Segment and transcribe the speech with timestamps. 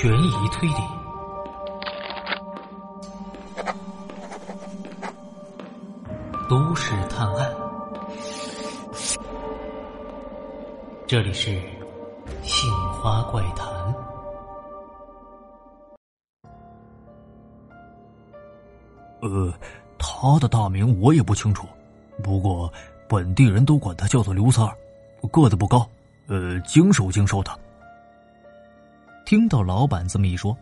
[0.00, 0.74] 悬疑推理，
[6.48, 7.54] 都市探案。
[11.06, 11.50] 这里是
[12.42, 13.68] 《杏花怪谈》。
[19.20, 19.52] 呃，
[19.98, 21.66] 他的大名我也不清楚，
[22.22, 22.72] 不过
[23.06, 24.74] 本地人都管他叫做刘三儿，
[25.30, 25.86] 个子不高，
[26.26, 27.50] 呃，精瘦精瘦的。
[29.24, 30.56] 听到老板这么一说，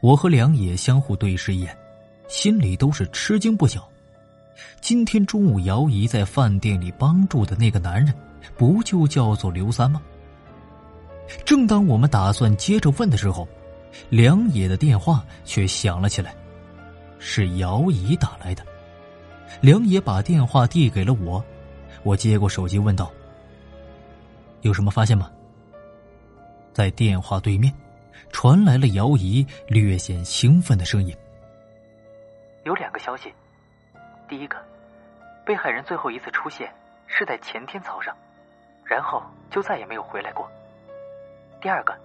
[0.00, 1.76] 我和梁野相互对视一眼，
[2.28, 3.88] 心里都是吃惊不小。
[4.80, 8.14] 今天中午姚姨在饭店里帮助的那个男人，
[8.56, 10.00] 不就叫做刘三吗？
[11.44, 13.46] 正当我们打算接着问的时候，
[14.08, 16.34] 梁野的电话却响了起来，
[17.18, 18.64] 是姚姨打来的。
[19.60, 21.44] 梁野把电话递给了我，
[22.02, 23.10] 我接过手机问道
[24.62, 25.30] ：“有什么发现吗？”
[26.72, 27.72] 在电话对面。
[28.30, 31.16] 传来了姚姨略显兴奋的声音。
[32.64, 33.32] 有两个消息，
[34.28, 34.56] 第一个，
[35.44, 36.72] 被害人最后一次出现
[37.06, 38.14] 是在前天早上，
[38.84, 40.50] 然后就再也没有回来过。
[41.60, 41.96] 第二个，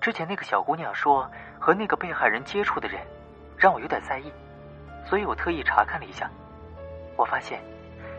[0.00, 3.00] 之前那个小姑娘说和那个被害人接触的人，
[3.56, 4.32] 让我有点在意，
[5.04, 6.30] 所以我特意查看了一下，
[7.16, 7.60] 我发现，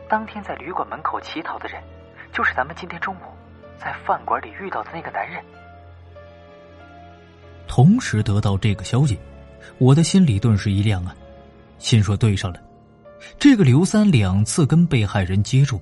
[0.10, 1.82] 当天在旅馆门口乞讨的人，
[2.32, 3.20] 就是咱们今天中午
[3.78, 5.44] 在饭馆里遇到的那个男人。
[7.72, 9.18] 同时得到这个消息，
[9.78, 11.16] 我的心里顿时一亮啊，
[11.80, 12.60] 心说对上了。
[13.40, 15.82] 这个刘三两次跟被害人接触，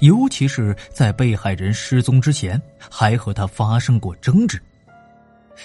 [0.00, 4.62] 尤其是在被害人失踪之前，还和他发生过争执。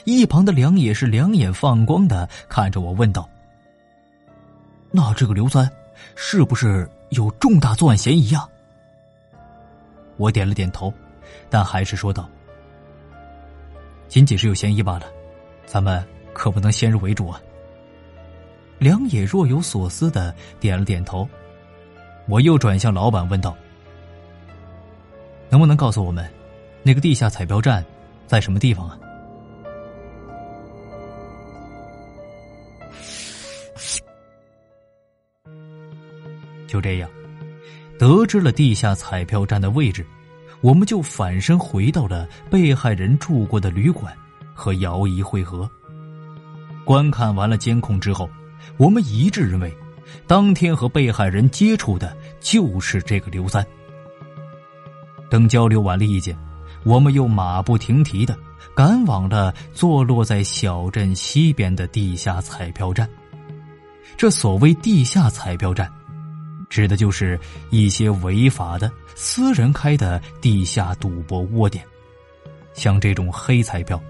[0.05, 3.29] 一旁的梁也是两眼放光的看着我问道
[4.89, 5.69] ：“那这个刘三
[6.15, 8.47] 是不是有重大作案嫌疑呀？”
[10.15, 10.93] 我点了点头，
[11.49, 12.29] 但还是说道
[14.07, 15.05] ：“仅仅是有嫌疑罢了。”
[15.67, 17.39] 咱们可不能先入为主啊！
[18.79, 21.27] 梁野若有所思的点了点头，
[22.27, 23.55] 我又转向老板问道
[25.49, 26.27] ：“能不能告诉我们，
[26.83, 27.83] 那个地下彩票站
[28.27, 28.97] 在什么地方啊？”
[36.67, 37.09] 就这样，
[37.97, 40.05] 得知了地下彩票站的位置，
[40.61, 44.15] 我们就反身回到了被害人住过的旅馆。
[44.57, 45.69] 和姚姨会合。
[46.83, 48.27] 观看完了监控之后，
[48.77, 49.71] 我们一致认为，
[50.25, 53.65] 当天和被害人接触的就是这个刘三。
[55.29, 56.37] 等交流完了意见，
[56.83, 58.37] 我们又马不停蹄的
[58.73, 63.07] 赶往了坐落在小镇西边的地下彩票站。
[64.15, 65.91] 这所谓地下彩票站，
[66.69, 71.85] 指的就是一些违法的私人开的地下赌博窝点，
[72.73, 74.01] 像这种黑彩票。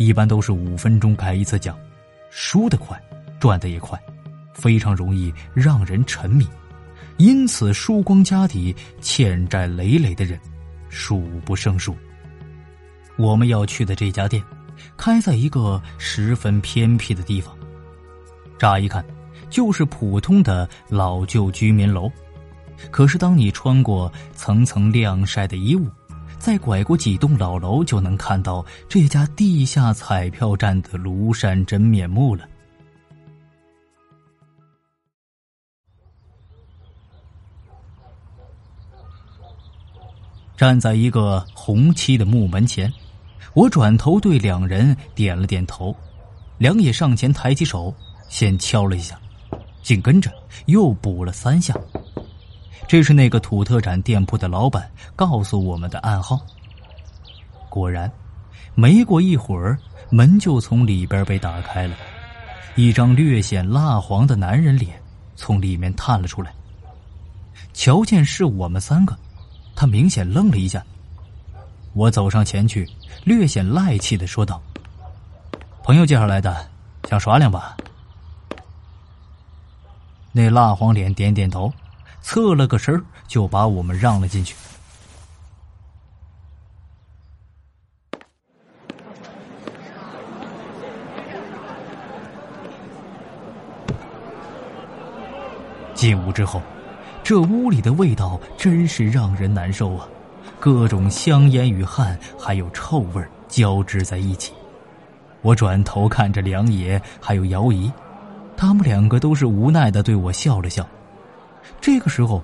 [0.00, 1.78] 一般都是五分钟开一次奖，
[2.30, 2.98] 输得快，
[3.38, 4.02] 赚的也快，
[4.54, 6.48] 非常容易让人沉迷，
[7.18, 10.40] 因此输光家底、欠债累累的人
[10.88, 11.94] 数不胜数。
[13.18, 14.42] 我们要去的这家店，
[14.96, 17.54] 开在一个十分偏僻的地方，
[18.58, 19.04] 乍一看
[19.50, 22.10] 就是普通的老旧居民楼，
[22.90, 25.86] 可是当你穿过层层晾晒的衣物。
[26.40, 32.48] 再拐过几栋老楼，就能看到这家地下彩票站的庐山真面目了。
[40.56, 42.90] 站在一个红漆的木门前，
[43.52, 45.94] 我转头对两人点了点头，
[46.56, 47.94] 梁野上前抬起手，
[48.28, 49.20] 先敲了一下，
[49.82, 50.32] 紧跟着
[50.66, 51.74] 又补了三下。
[52.90, 56.40] 这是那个土特产店铺的老板告诉我们的暗号。
[57.68, 58.10] 果然，
[58.74, 59.78] 没过一会儿，
[60.10, 61.94] 门就从里边被打开了，
[62.74, 65.00] 一张略显蜡黄的男人脸
[65.36, 66.52] 从里面探了出来。
[67.72, 69.16] 瞧见是我们三个，
[69.76, 70.84] 他明显愣了一下。
[71.92, 72.90] 我走上前去，
[73.22, 74.60] 略显赖气的说道
[75.84, 76.68] ：“朋友介绍来的，
[77.08, 77.76] 想耍两把。”
[80.34, 81.72] 那蜡黄脸点点头。
[82.22, 84.54] 侧了个身就把我们让了进去。
[95.94, 96.62] 进屋之后，
[97.22, 100.08] 这屋里的味道真是让人难受啊！
[100.58, 104.54] 各种香烟与汗，还有臭味交织在一起。
[105.42, 107.92] 我转头看着梁爷还有姚姨，
[108.56, 110.86] 他们两个都是无奈的对我笑了笑。
[111.80, 112.42] 这个时候，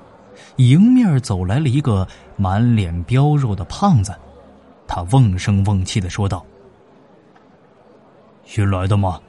[0.56, 4.14] 迎面走来了一个满脸膘肉的胖子，
[4.86, 6.44] 他瓮声瓮气的说道
[8.44, 9.20] ：“新来的吗？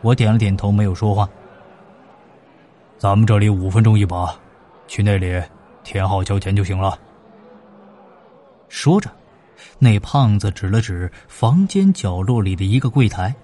[0.00, 1.28] 我点了点头，没有说话。
[2.98, 4.34] 咱们这里五分钟一把，
[4.86, 5.40] 去那里
[5.82, 6.98] 填好交钱就行了。
[8.68, 9.10] 说着，
[9.78, 13.34] 那胖子指了指房间角落里的一个柜台，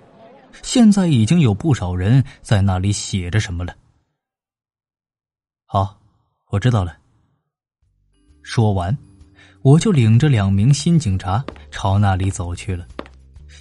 [0.62, 3.74] 现在已经有不少人在那里写着什么了。
[5.70, 6.00] 好，
[6.48, 6.96] 我知道了。
[8.42, 8.96] 说完，
[9.60, 12.86] 我就领着两名新警察朝那里走去了。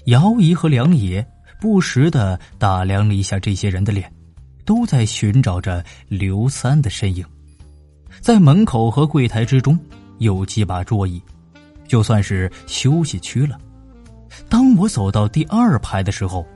[0.06, 1.28] 姚姨和梁野
[1.60, 4.10] 不时的打量了一下这些人的脸，
[4.64, 7.26] 都在寻找着刘三的身影。
[8.22, 9.78] 在门口和柜台之中
[10.20, 11.22] 有几把桌椅。
[11.90, 13.60] 就算是休息区了。
[14.48, 16.48] 当我走到第二排的时候，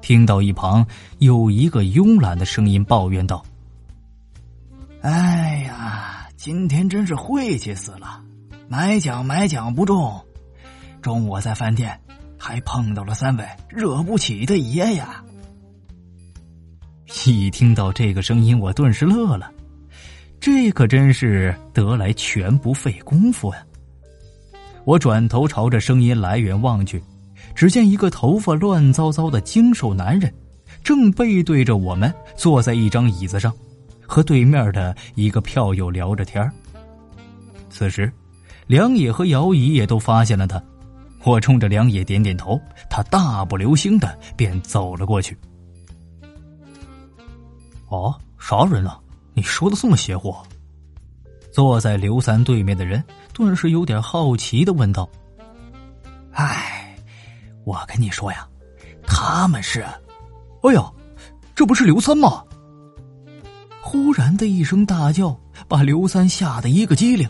[0.00, 0.84] 听到一旁
[1.18, 3.44] 有一个慵懒的声音抱怨道
[5.10, 8.22] ：“哎呀，今天真是晦气死了，
[8.68, 10.22] 买奖买奖不中，
[11.00, 11.98] 中午我在饭店
[12.38, 15.24] 还碰到了三位惹不起的爷呀！”
[17.24, 19.50] 一听到这个声音，我顿时乐了，
[20.40, 23.64] 这可真是得来全不费工夫呀。
[24.84, 27.02] 我转头朝着声音来源望去，
[27.54, 30.30] 只见一个头发乱糟糟的精瘦男人，
[30.84, 33.50] 正背对着我们坐在一张椅子上，
[34.08, 36.50] 和对面的一个票友聊着天
[37.68, 38.10] 此时，
[38.66, 40.60] 梁野和姚姨也都发现了他，
[41.24, 42.58] 我冲着梁野点点头，
[42.88, 45.36] 他大步流星的便走了过去。
[47.88, 48.98] 哦，啥人啊？
[49.34, 50.34] 你说的这么邪乎？
[51.52, 55.08] 坐在刘三对面的人顿时有点好奇的问道
[56.32, 56.96] ：“哎，
[57.64, 58.48] 我跟你说呀，
[59.06, 59.84] 他们是……
[60.62, 60.90] 哎呀，
[61.54, 62.42] 这不是刘三吗？”
[63.88, 65.34] 忽然的一声大叫
[65.66, 67.26] 把刘三吓得一个机灵，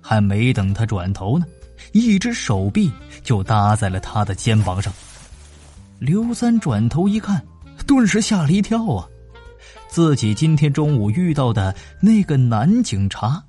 [0.00, 1.44] 还没等他转头呢，
[1.92, 2.90] 一只手臂
[3.22, 4.90] 就搭在了他的肩膀上。
[5.98, 7.44] 刘三转头一看，
[7.86, 9.06] 顿时吓了一跳啊！
[9.86, 13.44] 自己今天中午遇到的那个男警察，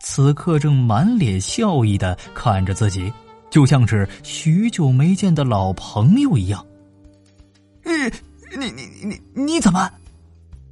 [0.00, 3.12] 此刻正满脸笑意的看着自己，
[3.50, 6.66] 就像是许久没见的老朋友一样。
[7.84, 7.92] 呃，
[8.58, 9.88] 你你你你怎么？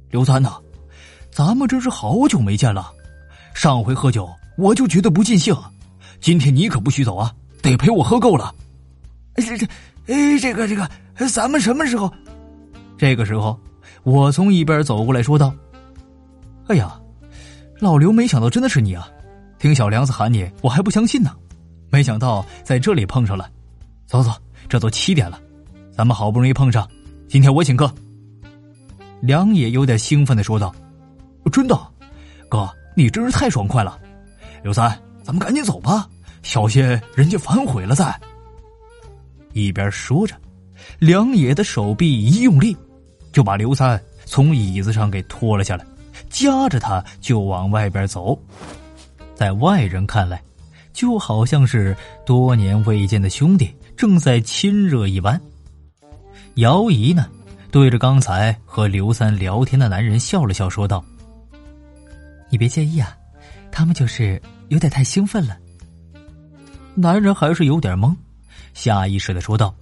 [0.09, 0.59] 刘三呐，
[1.31, 2.91] 咱们这是好久没见了。
[3.53, 5.55] 上回喝酒我就觉得不尽兴，
[6.19, 8.53] 今天你可不许走啊，得陪我喝够了。
[9.35, 9.65] 这这，
[10.07, 10.89] 哎，这个这个，
[11.29, 12.11] 咱们什么时候？
[12.97, 13.59] 这个时候。
[14.03, 15.53] 我从一边走过来说道
[16.67, 16.99] ：“哎呀，
[17.79, 19.07] 老刘，没想到真的是你啊！
[19.59, 21.31] 听小梁子喊你，我还不相信呢。
[21.91, 23.47] 没想到在这里碰上了。
[24.07, 24.31] 走走，
[24.67, 25.39] 这都七点了，
[25.95, 26.89] 咱们好不容易碰上，
[27.27, 27.93] 今天我请客。”
[29.21, 30.73] 梁野有点兴奋的说道
[31.49, 31.79] ：“真的，
[32.49, 33.99] 哥，你真是太爽快了！
[34.63, 36.07] 刘三，咱们赶紧走吧，
[36.43, 36.83] 小心
[37.15, 38.13] 人家反悔了再。”
[39.53, 40.35] 一边说着，
[40.99, 42.75] 梁野的手臂一用力。
[43.31, 45.85] 就把刘三从椅子上给拖了下来，
[46.29, 48.37] 夹着他就往外边走。
[49.33, 50.43] 在外人看来，
[50.91, 51.95] 就好像是
[52.25, 55.39] 多年未见的兄弟正在亲热一般。
[56.55, 57.25] 姚姨呢，
[57.71, 61.01] 对着刚才和刘三聊天的男人笑了笑，说道
[62.51, 63.17] ：“你别介意啊，
[63.71, 65.57] 他们就是有点太兴奋了。”
[66.93, 68.15] 男人还是有点懵，
[68.73, 69.73] 下意识的说道：“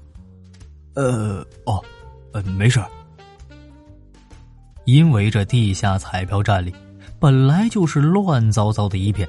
[0.95, 1.83] 呃，哦，
[2.31, 2.81] 呃，没事。”
[4.85, 6.73] 因为这地下彩票站里
[7.19, 9.27] 本来就是乱糟糟的一片，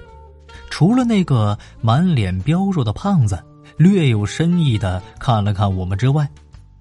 [0.71, 3.43] 除了那个满脸膘肉的胖子
[3.77, 6.29] 略有深意的看了看我们之外，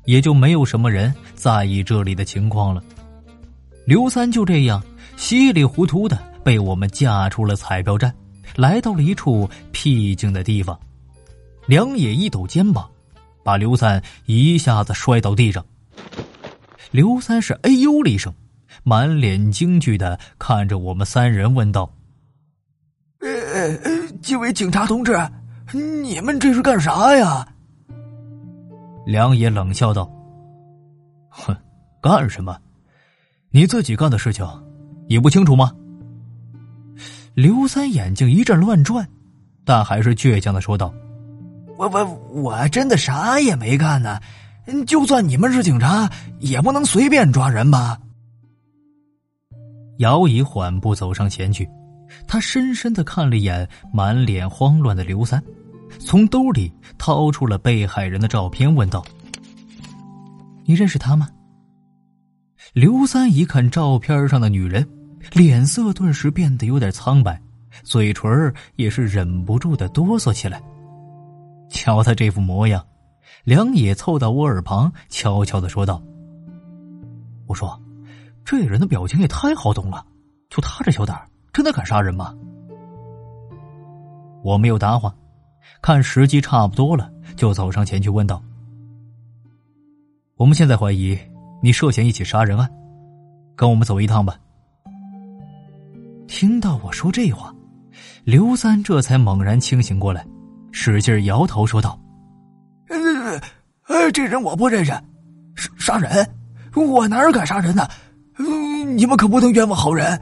[0.05, 2.83] 也就没有什么人在意这里的情况了。
[3.85, 4.81] 刘三就这样
[5.17, 8.13] 稀里糊涂的被我们架出了彩票站，
[8.55, 10.79] 来到了一处僻静的地方。
[11.65, 12.89] 梁野一抖肩膀，
[13.43, 15.65] 把刘三一下子摔到地上。
[16.91, 18.33] 刘三是哎呦了一声。
[18.83, 21.91] 满脸惊惧的看着我们三人，问道
[23.19, 25.19] ：“呃，几位警察同志，
[26.03, 27.45] 你们这是干啥呀？”
[29.05, 30.09] 梁野冷笑道
[31.29, 31.55] ：“哼，
[32.01, 32.57] 干什么？
[33.51, 34.47] 你自己干的事情，
[35.09, 35.71] 你不清楚吗？”
[37.39, 39.07] 刘三眼睛一阵乱转，
[39.63, 40.93] 但还是倔强的说道
[41.79, 42.03] ：“我我
[42.33, 44.19] 我真的啥也没干呢，
[44.85, 47.97] 就算你们是警察，也不能随便抓人吧。”
[49.99, 51.65] 姚姨缓步走上前去，
[52.27, 55.41] 她深深的看了一眼满脸慌乱的刘三，
[55.97, 59.01] 从兜里掏出了被害人的照片，问道
[60.67, 61.29] ：“你认识他吗？”
[62.75, 64.85] 刘三一看照片上的女人，
[65.33, 67.39] 脸色顿时变得有点苍白，
[67.83, 70.61] 嘴唇也是忍不住的哆嗦起来。
[71.69, 72.83] 瞧他这副模样，
[73.43, 76.01] 梁野凑到我耳旁，悄悄的说道
[77.45, 77.79] ：“我说，
[78.43, 80.03] 这人的表情也太好懂了，
[80.49, 81.21] 就他这小胆
[81.53, 82.35] 真的敢杀人吗？”
[84.43, 85.15] 我没有答话，
[85.81, 88.41] 看时机差不多了，就走上前去问道
[90.37, 91.17] ：“我们现在怀疑
[91.61, 92.67] 你涉嫌一起杀人案，
[93.55, 94.35] 跟我们走一趟吧。”
[96.29, 97.53] 听到我说这话，
[98.23, 100.23] 刘三这才猛然清醒过来，
[100.71, 101.99] 使劲摇头说道
[102.87, 103.41] ：“呃，
[103.87, 104.91] 呃，这人我不认识，
[105.55, 106.29] 杀杀人，
[106.75, 107.87] 我哪敢杀人呢？
[108.95, 110.21] 你们可不能冤枉好人。”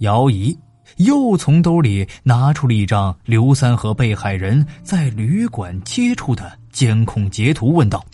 [0.00, 0.56] 姚姨
[0.98, 8.04] 又从兜里拿出了一张刘三和被害人在旅馆接触的监控截图，问道：“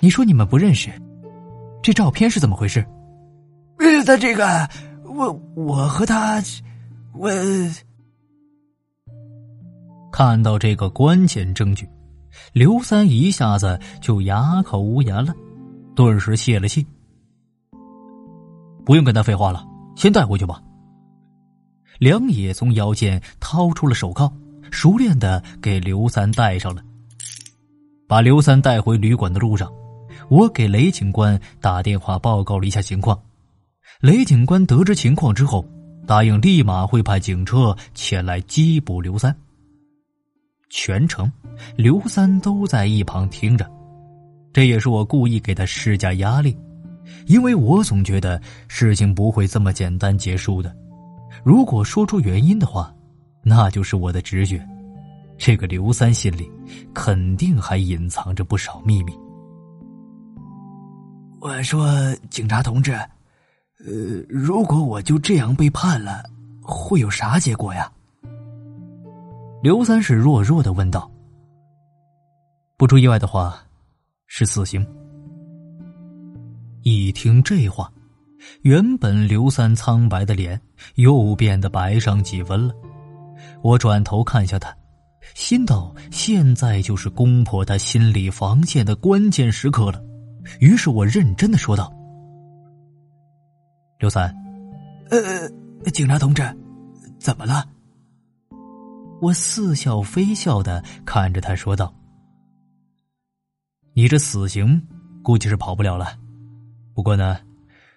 [0.00, 0.90] 你说你们不认识，
[1.82, 2.86] 这照片是怎么回事？”
[3.82, 4.68] 呃，他这个，
[5.04, 6.40] 我我和他，
[7.14, 7.28] 我
[10.12, 11.88] 看到这个关键证据，
[12.52, 15.34] 刘三一下子就哑口无言了，
[15.96, 16.86] 顿时泄了气。
[18.84, 20.62] 不用跟他废话了，先带回去吧。
[21.98, 24.32] 梁野从腰间掏出了手铐，
[24.70, 26.80] 熟练的给刘三戴上了。
[28.06, 29.72] 把刘三带回旅馆的路上，
[30.28, 33.20] 我给雷警官打电话报告了一下情况。
[34.02, 35.64] 雷警官得知情况之后，
[36.08, 39.32] 答应立马会派警车前来缉捕刘三。
[40.70, 41.30] 全程，
[41.76, 43.70] 刘三都在一旁听着，
[44.52, 46.58] 这也是我故意给他施加压力，
[47.28, 50.74] 因为我总觉得事情不会这么简单结束的。
[51.44, 52.92] 如果说出原因的话，
[53.44, 54.60] 那就是我的直觉，
[55.38, 56.50] 这个刘三心里
[56.92, 59.16] 肯定还隐藏着不少秘密。
[61.38, 62.98] 我说，警察同志。
[63.84, 63.92] 呃，
[64.28, 66.22] 如果我就这样被判了，
[66.60, 67.90] 会有啥结果呀？
[69.60, 71.10] 刘三是弱弱的问道。
[72.76, 73.60] 不出意外的话，
[74.26, 74.86] 是死刑。
[76.82, 77.92] 一听这话，
[78.62, 80.60] 原本刘三苍白的脸
[80.94, 82.74] 又变得白上几分了。
[83.62, 84.72] 我转头看向他，
[85.34, 90.00] 心道现在就是攻破他心理防线的关键时刻了。
[90.60, 91.92] 于是我认真的说道。
[94.02, 94.34] 刘三，
[95.10, 96.42] 呃，警察同志，
[97.20, 97.64] 怎么了？
[99.20, 101.94] 我似笑非笑的看着他说道
[103.94, 104.84] ：“你这死刑
[105.22, 106.18] 估计是跑不了了。
[106.94, 107.38] 不过呢，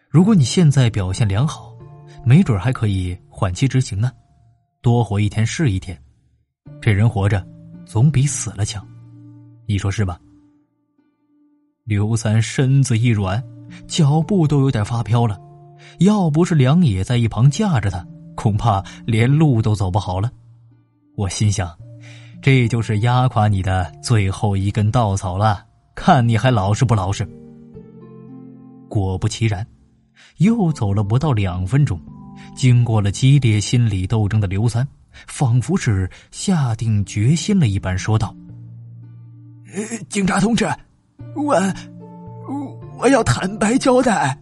[0.08, 1.76] 如果你现在表现良好，
[2.24, 4.12] 没准还可以缓期执行呢，
[4.84, 6.00] 多活一天是一天。
[6.80, 7.44] 这人活着
[7.84, 8.88] 总比死了强，
[9.66, 10.22] 你说是吧？”
[11.84, 13.44] 刘三身子一软，
[13.88, 15.42] 脚步都有点发飘了。
[16.00, 18.06] 要不是梁野在一旁架着他，
[18.36, 20.32] 恐怕连路都走不好了。
[21.16, 21.74] 我心想，
[22.42, 25.66] 这就是压垮你的最后一根稻草了，
[25.96, 27.28] 看你还老实不老实。
[28.90, 29.66] 果不其然，
[30.38, 32.00] 又走了不到两分钟，
[32.56, 34.88] 经过了激烈心理斗争的刘三，
[35.28, 38.36] 仿佛是下定决心了一般，说道
[40.10, 40.70] ：“警察同志，
[41.36, 41.56] 我
[42.98, 44.38] 我要坦白交代。”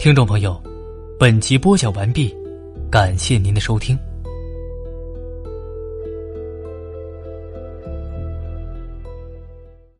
[0.00, 0.58] 听众朋友，
[1.18, 2.34] 本集播讲完毕，
[2.90, 3.98] 感谢您的收听。